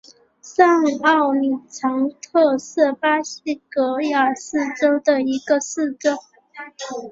[0.41, 6.17] 上奥里藏特是巴西戈亚斯州的一个市镇。